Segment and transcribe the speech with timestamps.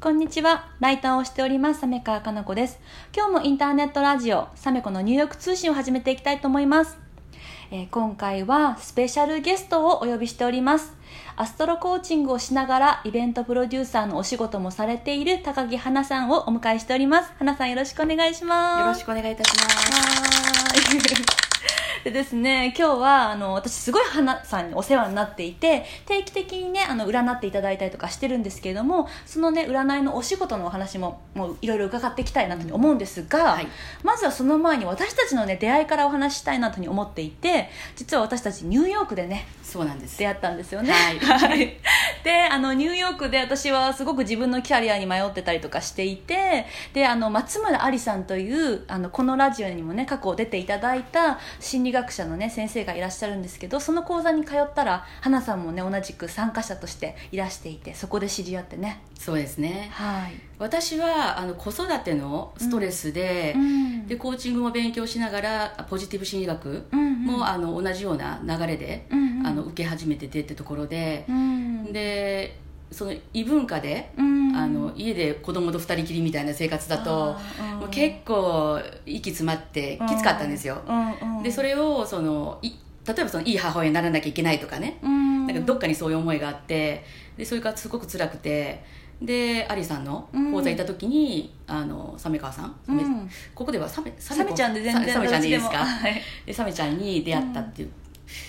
[0.00, 0.70] こんにちは。
[0.78, 2.78] ライターをしております、サメカかな子です。
[3.12, 6.96] 今日もインターネットラジオ、サメコの入浴通信を始めていきたいと思います。
[7.72, 10.94] えー今回はスペシャルゲストをお呼びしております。
[11.34, 17.32] アストロコーチングをしながらイベントプロデューサーのお仕事もされている高木花さんをお迎えしております。
[17.36, 18.80] 花さんよろしくお願いします。
[18.80, 21.07] よろしくお願いいたします。
[22.04, 33.68] でですね今日はあの私すごい花さんにお世話になっていて定期的にねあの占っていただいたりとかしてるんですけれどもそのね占いのお仕事のお話ももういろいろ伺っていきたいなと思うんですが、はい
[34.02, 40.18] まずはその前に私たちのね出会いからお話ししたいなと思っていて実は私たちニューヨークでねそうなんです。
[40.18, 40.92] 出会ったんですよね。
[40.92, 41.76] はい
[42.24, 59.02] であのニューヨークで私はすごく自分のキャリアに迷ってたりとかしていてであの松村ありさんというあのこのラジオにもね過去出ていただいた心理学者のね先生がいらっしゃるんですけどその講座に通ったら花さんもね同じく参加者としていらしていてそこで知り合ってね。
[59.18, 59.88] そうですね。
[59.92, 60.32] はい。
[60.58, 64.06] 私はあの子育てのストレスで、うん。
[64.06, 67.24] でコーチングも勉強しながらポジティブ心理学うんうん。
[67.24, 69.46] も、あの同じような流れで、うんうん。
[69.46, 71.92] あの受け始めててってところで、うん。
[71.92, 72.58] で
[72.90, 77.36] その異文化で、うんあの家で子供と二人きりみたいな生活だと
[77.78, 80.82] もう結構息詰まってきつかったんですよ。
[80.86, 82.72] うんうんでそれをそのい
[83.06, 85.46] 例えばそのいい母親にならなきゃいけないとかね、うん。
[85.46, 87.04] なんかどっかにそういう思いがあって
[87.38, 88.82] でそれがすごく辛くて
[89.22, 93.30] でアリさんの講座行った時に、あのサメ川さん、うん。
[93.54, 95.78] ここではサメササメちゃんで全然サメちゃんでいいですか？
[95.78, 96.22] はい。
[96.46, 97.90] でサメちゃんに出会ったっていう、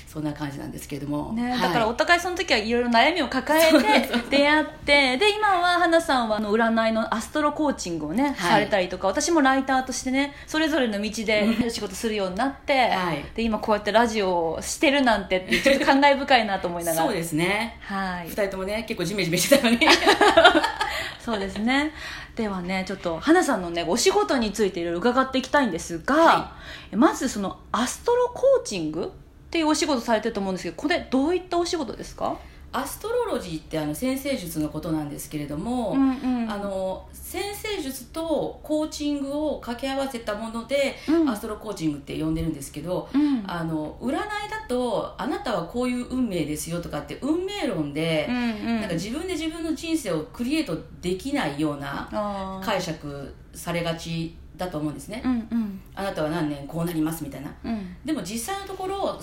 [0.07, 1.61] そんな感じなんですけれども、ね、はい。
[1.61, 13.23] だからお互いその時はいろいろ悩みを抱えて出会ってで今は花さんはあの占いのアストロコーチングをね、されたりとか私もライターとしてねそれぞれの道で仕事するようになって、はい。
[13.35, 17.07] で今こうやってラジオをしてるなんて ちょっと感慨深いなと思いながら。
[17.07, 17.77] そうですね。
[17.81, 18.27] はい。
[18.27, 19.79] 二人ともね結構ジメジメしてたのに。
[21.23, 21.93] そうですね。
[22.35, 26.55] ではねちょっと花さんのねお仕事についていろいろ伺っていきたいんですが、は
[26.93, 29.11] まずそのアストロコーチング
[29.49, 32.37] っていうお仕事されてると思うんですけどこれどういったお仕事ですか？
[32.71, 36.51] アストロロジーってあの先生術のことなんですけれども、うんうん。
[36.51, 41.27] あの先生術とコーチングを掛け合わせたもので、うん。
[41.27, 43.43] アストロコーチングって呼んでるんですけど、うん。
[43.47, 48.39] あの占いだとあなたはこういう運命ですよとかって運命論で、うんう
[48.77, 48.81] ん。
[48.81, 55.81] なんか自分で自分の人生をクリエイトできないような解釈されがちだと思うんですね、うんうん。
[55.95, 57.51] あなたは何年こうなりますみたいな。
[57.63, 57.95] うん。
[58.05, 59.19] でも実際のところ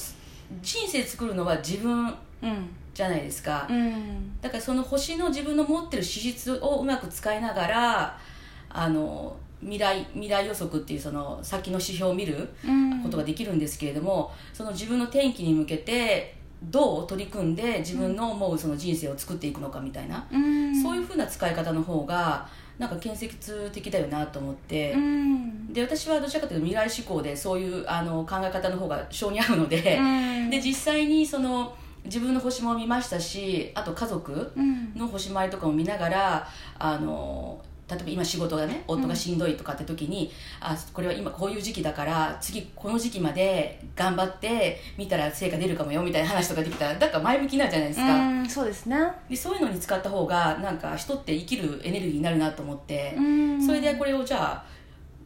[0.62, 2.06] 人生作るのは自分
[2.42, 2.69] うん。
[2.94, 4.41] じゃないですか、うん。
[4.41, 8.19] だからその星の自分の持ってる資質をうまく使いながら
[8.70, 13.02] あの未来未来予測っていうその先の指標を見るうん。
[13.02, 20.82] ことができるんですけれども、その自分の転機に向けてどう取り組んで自分の思うその人生を作っていくのかみたいな、うん。
[20.82, 22.48] そういうふうな使い方の方が
[22.78, 25.72] なんか建設的だよなと思って、うん。
[25.72, 30.50] で私はどちらかというと未来志向でそういうあの考え方の方が性に合うので、うん。
[30.50, 34.94] で実際にその自分の星も見ましたしあと家族うん。
[34.94, 36.48] の星回りとかも見ながら
[36.78, 48.96] あの例えば今仕事がね夫がしんどいとかって時に、あこれは今こういう時期だから次この時期まで頑張って見たら成果出るかもよみたいな話とかできたらだから前向きになるじゃないですか、うんそうですね
[49.28, 53.66] でそういうのに使った方がなんか人って生きるエネルギーになるなと思って、うん。
[53.66, 54.64] それでこれをじゃあ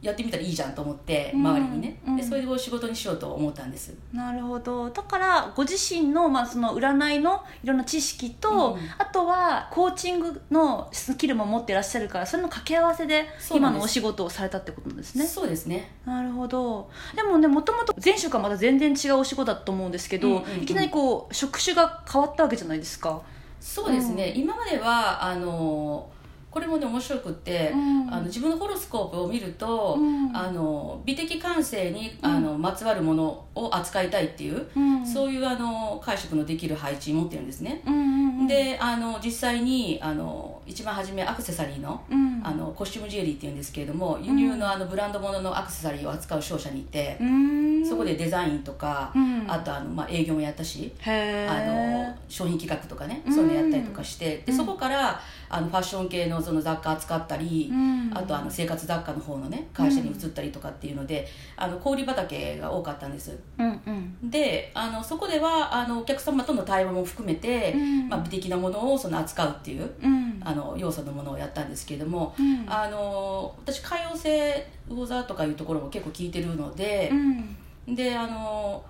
[0.03, 1.47] やってみたらいいじゃんと思ってうん。
[1.47, 2.17] 周りにね、うん。
[2.17, 3.95] でそれを仕事にしようと思ったんです。
[4.13, 4.89] なるほど。
[4.91, 8.81] だからご自身の,、まあその占いのいろんな知識と、うん。
[8.99, 15.27] あとはコーチングのスキルも持っていらっしゃるからそれの掛け合わせで今のお仕事をされたってことなんですね。
[15.27, 15.93] そうですね。
[16.07, 16.91] なるほど。
[17.15, 20.63] でもねもともと前職はまた全然違うお仕事だと思うんですけど、うんうんうん。
[20.63, 23.21] いきなりこう職種が変わったわけじゃないですか。
[23.61, 26.09] そうですね、今まではあの
[26.51, 28.13] これもね面白くって、うん。
[28.13, 30.37] あの自分のホロスコープを見ると、うん。
[30.37, 32.31] あの美的感性に、うん。
[32.31, 35.07] あのまつわるものを扱いたいっていう、うん。
[35.07, 38.47] そういうあの解釈のできる配置持ってるんですね、うんうんうん。
[38.47, 42.31] であの実際にあの一番初めアクセサリーのうん。
[42.43, 47.87] あのコスチュームジュエリーっていうんですけれども輸入のあのブランド物のアクセサリーを扱う商社にいて、うん。
[47.87, 49.45] そこでデザインとか、うん。
[49.47, 53.35] あとあの、まあ、営業もやったしへあえの商品企画とかねうん。
[53.35, 54.45] そういうのやったりとかして、うん。
[54.47, 55.21] でそこから
[55.53, 58.11] あのファッション系のその雑貨扱ったり、うん。
[58.15, 61.27] あとあの生活雑貨の方のね会社に移ったりとかっていうので、
[61.57, 63.37] あの小売畑が多かったんです。
[63.59, 63.81] うん
[64.23, 64.31] うん。
[64.31, 68.09] であのそこではあのお客様との対話も含めて、うん。
[68.09, 70.41] まあ、美的なものをその扱うっていううん。
[70.43, 72.65] あの要素のものをやったんですけれども、うん。
[72.69, 77.95] あの私海洋性魚座とかいうところも結構聞いてるのでう、ん。
[77.95, 78.85] であの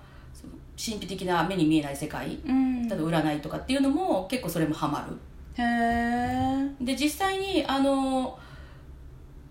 [0.77, 2.87] 神秘的な目に見えない世界うん。
[2.87, 5.17] 例えば占いとかっていうのも結構それもハマる
[5.57, 8.39] へえで実際にあの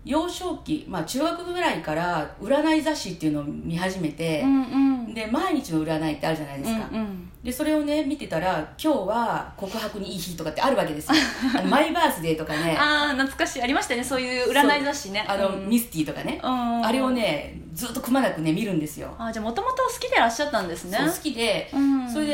[0.03, 5.13] 幼少期、まあ、中学部ぐらいから占い雑誌っていうのを見始めてう、んうん。
[5.13, 7.31] で毎日の占いってあるじゃないですか、うんうん。
[7.43, 11.17] でそれをね見てたら今日は告白にいい日とかってあるわけですよ。
[11.69, 12.75] マイバースデーとかね。
[12.77, 13.61] ああ懐かしい。
[13.61, 14.03] ありましたね。
[14.03, 15.23] そういう占い雑誌ね。
[15.27, 15.69] あの、うん。
[15.69, 20.97] ミスティとかね、うんあれをねずっとくまなくね見るんですよ、あじゃあもともと好きでいらっしゃったんですね。
[20.97, 22.11] そう好きで、うん。
[22.11, 22.33] それで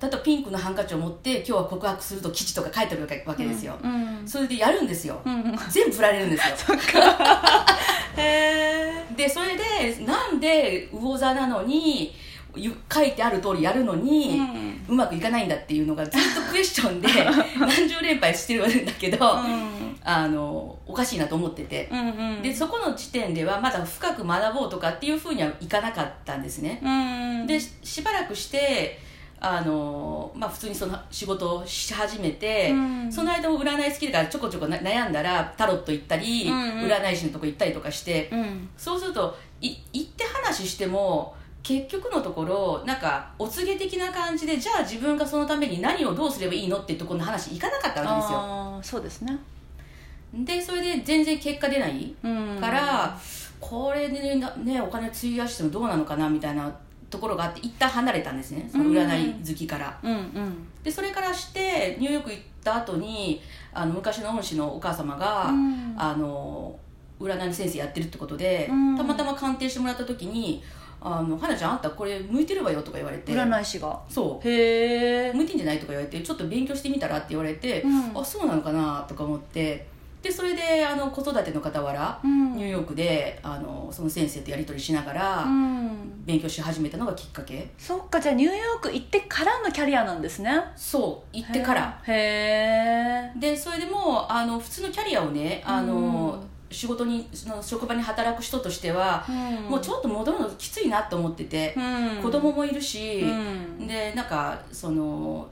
[0.00, 5.58] 例えばピンクのハンカチを持って今日は告白すると吉とか書いてるわけですよ、うんそれでやるんですよ、うんうん。
[5.70, 6.76] 全部振られるんですよ。
[6.76, 7.07] へえ
[9.16, 12.14] でそれでなんで魚座なのに
[12.56, 14.40] ゆ書いてある通りやるのに、
[14.88, 17.08] うまくいかないんだっていうのがずっとクエスチョンで
[17.60, 19.18] 何十連敗してるんだけど、
[20.02, 22.42] あのおかしいなと思ってて、うんうん。
[22.42, 26.88] でそこの時点ではまだ深く学ぼうとかっていうふうにはいかなかったんですね、う
[27.44, 27.46] ん。
[27.46, 28.98] でししばらくして
[29.40, 33.12] あの、まあ、普通にその仕事をし始めて、うん。
[33.12, 36.88] その間も占い好きだからちょこちょこな悩んだらタロット行ったり、うんうん。
[36.88, 38.68] 占い師のとこ行ったりとかして、うん。
[38.76, 48.80] そうするとい行って話しても結局のところなんかお告げ的な感じでじゃあ自分がそのために何をどうすればいいのっていうところの話いかなかったわけですよ。
[48.82, 49.38] そうですね。
[50.34, 52.58] でそれで全然結果出ないうん。
[52.60, 53.18] から、
[53.60, 56.70] これでねねお金費やしてもどうなのかなみたいな
[57.10, 58.68] ところがあって一旦離れたんですね。
[58.70, 60.68] その占い好きから、うんうん。
[60.82, 63.40] でそれからしてニューヨーク行った後に
[63.72, 65.94] あの昔の恩師のお母様が、うん。
[65.96, 66.78] あの
[67.20, 68.96] 占いの先生やってるってことで、うん。
[68.96, 70.62] たまたま鑑定してもらった時に
[71.00, 73.98] 「あの花ちゃんあんたこれ向いてるわよ」とか言われて占い師が。
[74.08, 75.30] そへえ。
[75.30, 78.20] う向いてんじゃないとか言われてちょっと勉強してみたらって言われて、うん。
[78.20, 79.86] あそうなのかなとか思って
[80.22, 82.54] でそれであの子育ての傍ら、うん。
[82.54, 86.24] ニューヨークであのその先生とやり取りしながら、うん。
[86.24, 87.70] 勉強し始めたのがきっかけ。
[87.78, 90.50] そっかじゃあニューヨーク行ってからのキャリアなんですね。
[90.76, 92.00] そう行ってから。
[92.06, 99.24] へえでそれでもうあの普通のキャリアをねあの、仕事にその職場に働く人としては、
[99.68, 102.22] もうちょっと戻るのきついなと思ってて、うん。
[102.22, 103.86] 子供もいるし、うん。
[103.86, 105.48] でなんかその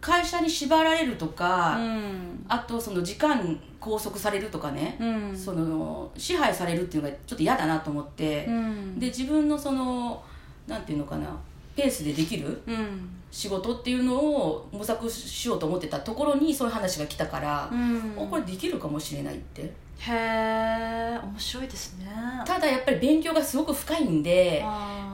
[0.00, 2.44] 会社に縛られるとか、うん。
[2.48, 5.36] あとその時間拘束されるとかね、うん。
[5.36, 8.98] その支配されるっていうのがちょっと嫌だなと思って、うん。
[8.98, 10.22] で自分のその
[10.66, 11.36] なんていうのかな
[11.76, 13.08] ペースでできるうん。
[13.30, 18.14] 仕事っていうのを模索しようと思ってたところにそういう話が来たから、うん。
[18.16, 22.06] おこれできるかもしれないってへえ面白いですね。
[22.46, 24.64] ただやっぱり勉強がすごく深いんで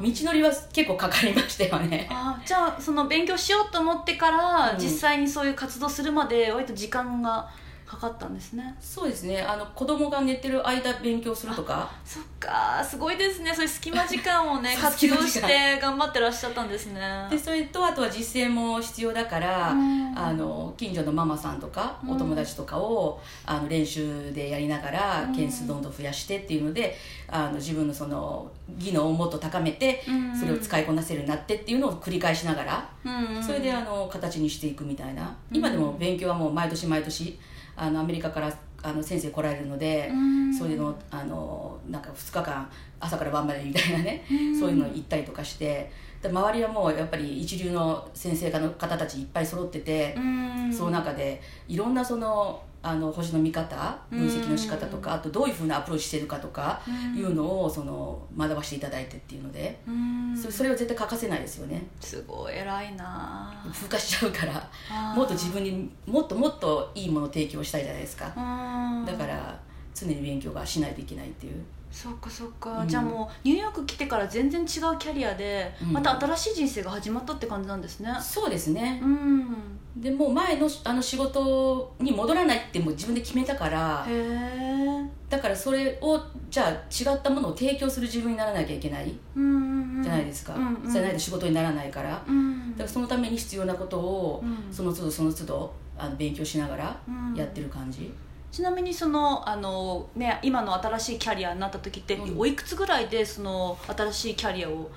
[0.00, 2.06] 道のりは結構かかりましたよね。
[2.08, 4.78] あーじゃあその勉強しようと思ってから、うん。
[4.78, 7.48] 実際にそういう活動するまで割と時間が
[7.86, 8.74] かかったんですね。
[8.80, 9.40] そうですね。
[9.40, 11.88] あの子供が寝てる間勉強するとか。
[12.04, 12.82] そっか。
[12.84, 13.54] すごいですね。
[13.54, 17.00] そういう隙間時間をね 活用して頑張ってらっしゃったんですね。
[17.30, 20.18] でそれとあとは実践も必要だから、うん。
[20.18, 22.10] あの近所のママさんとかうん。
[22.10, 25.32] お友達とかを、あの練習でやりながらうん。
[25.34, 26.98] 件数どんどん増やしてっていうので
[27.28, 30.36] あの自分のその技能をもっと高めてうん。
[30.36, 33.40] それを使いこなせるようになってっていうのを繰り返しながらうん。
[33.40, 35.32] それであの形にしていくみたいな。
[35.52, 37.38] 今でも勉強はもう毎年毎年
[37.76, 38.52] あのアメリカから
[38.82, 40.36] あの先生来られるので、うん。
[40.54, 44.58] そういうのあのなんか2日間朝から晩までみたいなね、うん。
[44.58, 45.90] そういうの行ったりとかしてで
[46.28, 50.72] 周りはもうやっぱり一流の先生の方たちいっぱい揃ってて、うん。
[50.72, 57.18] その中でいろんなそのあの星の見方分析の仕方とか、あとどういうふうなアプローチしてるかとかうん。
[57.18, 60.36] いうのをその学ばせていただいてっていうので、うん。
[60.36, 61.86] そそれは絶対欠かせないですよね。
[62.00, 63.52] すごい偉いな。
[63.72, 69.04] 風化しちゃうからもっと自分にもっともっといいものを提供したいじゃないですか、うん。
[69.04, 69.58] だから
[69.94, 71.54] 常に勉強がしないといけないっていう
[71.96, 72.88] そっかそっか、うん。
[72.88, 74.66] じゃあもうニューヨーク来てから全然違う
[74.98, 75.92] キャリアで、うん。
[75.94, 78.10] また新しい人生が始まったって感じなんですね。
[78.20, 79.00] そうですね。
[79.02, 79.56] うん。
[79.96, 90.02] でもう前のあの仕事に戻らないってもう自分で決めたからへえだからそれをじゃあ違ったものを提供する自分にならなきゃいけないうんうんうん。
[90.02, 90.92] じゃないですか、うんうん。
[90.92, 92.72] じゃないと仕事にならないから、うん。
[92.72, 94.70] だからそのために必要なことをうん。
[94.70, 97.34] その都度その都度あの勉強しながらうん。
[97.34, 98.12] やってる感じ、
[98.52, 102.38] ちなみにそのあの、ね、今の新しいキャリアになった時って、うん。
[102.38, 104.90] おいくつぐらいでその新しいキャリアを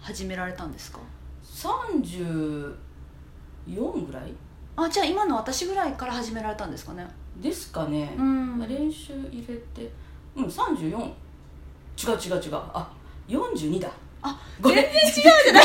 [0.00, 1.00] 始められたんですか
[1.44, 2.74] ？34
[4.06, 4.32] ぐらい？
[4.76, 7.06] あじゃあ今の私ぐらいから始められたんですかね。
[7.36, 8.58] ですかね、うん。
[8.68, 9.90] 練習入れて
[10.36, 12.54] うん34違う違う違う。
[12.54, 12.92] あ
[13.28, 13.90] 42だ
[14.22, 15.64] あ全然違うじゃない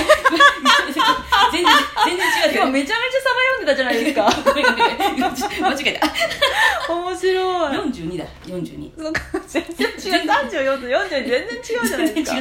[1.52, 1.74] 全然
[2.06, 2.56] 全然違う。
[2.56, 4.30] よ今めちゃめちゃサバ読んでたじゃないですか。
[5.62, 6.94] 間違えた。
[6.94, 7.78] 面白い。
[7.78, 8.26] 42だ。
[8.46, 9.22] 42そうか。
[9.48, 10.30] 全然違う。
[10.30, 11.46] 34と40全然違
[11.84, 12.38] うじゃないですか。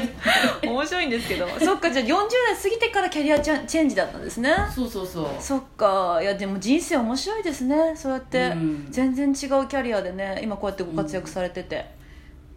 [0.62, 1.48] 面白いんですけど。
[1.58, 4.54] そっかじゃあ40代過ぎてからキャリアチェンジだったんですね。
[4.74, 5.28] そうそうそう。
[5.40, 6.20] そっか。
[6.22, 7.94] いやでも人生面白いですね。
[7.96, 8.86] そうやってうん。
[8.90, 11.84] 全然違うキャリアでね今こうやってご活躍されてて、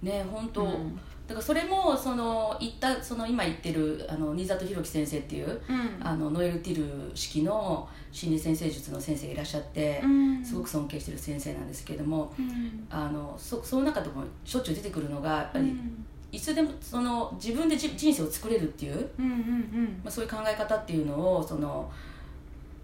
[0.03, 5.99] ね本当、うんだからそれもその言ったその今言ってるあの新里弘樹先生っていう、うん。
[6.01, 10.45] あのノエル・ティル式の心理先生術の先生がいらっしゃって、うん。
[10.45, 12.87] すごく尊敬してる先生なんですけれどもうん。
[12.89, 16.05] あのそその中でもしょっちゅう出てくるのがやっぱり、うん。
[16.31, 21.89] いつでもその自分でじ人生を作れるっていう、うんうんまあ、そういう考え方っていうのをその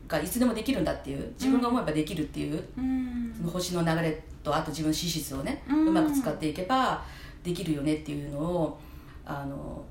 [0.07, 3.33] がいつでもできるんだっていう自分が思えばできるっていう、うん。
[3.38, 7.01] その星の流れとあと自分の資質をね、ううんまく使っていけば
[7.43, 8.79] できるよねっていうのを
[9.25, 9.83] あの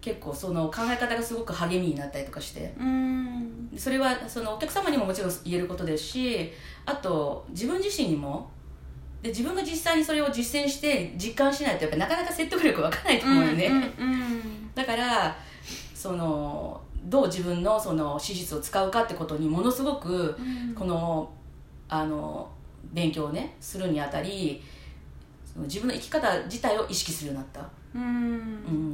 [0.00, 2.74] 結構その考え方がすごく励みになったりとかして。
[2.78, 3.70] うん。
[3.76, 6.52] それはそのお客様にももちろん言えることですし
[6.84, 8.50] あと自分自身にも
[9.22, 13.66] で自分が実際にそれを実践して実感しないとやっぱなかなか説得力湧かないと思うよね、
[13.98, 14.74] うんうん。
[14.74, 15.36] だから
[15.94, 20.74] そのどう自分のその資質を使うかってことにものすごくうん。
[20.74, 21.32] この
[21.88, 22.50] あの
[22.92, 24.62] 勉強をねするにあたり
[25.52, 27.68] その自分の生き方自体を意識するようになった。
[27.94, 28.02] うん。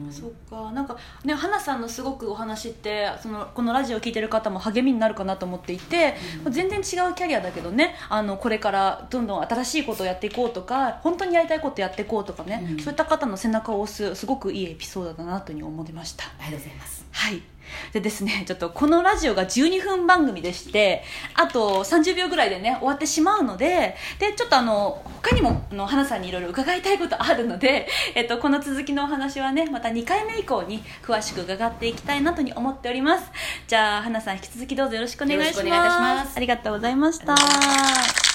[0.06, 0.12] うん。
[0.12, 0.72] そっか。
[0.72, 6.16] なんかね花さんのすごくお話ってそのこのラジオを聞いてる方も励みになるかなと思っていて、
[6.50, 12.80] 全然違うキャリアだけどねあのこれからどんどん新しいことをやっていこうとか本当にやりたいことやっていこうとかね、うん。
[12.80, 16.24] そういった方の背中を押すすごくいいエピソードだなというふうに思いました。
[16.24, 17.06] ありがとうございます。
[17.12, 17.42] はい
[17.92, 33.25] でですね ちょっとこのラジオが12分番組でしてあと30秒ぐらいでね終わってしまうのででちょっとあの他にもあの花さんにいろいろ伺いたいことあるので、 えっと、この続きのお話はねまた2回目以降に詳しく伺っていきたいなとに思っております。
[33.66, 35.58] じゃあ花さん引き続きどうぞよろしくお願いします。
[35.58, 36.37] よろしくお願いいたします。
[36.37, 38.27] ありがとうございました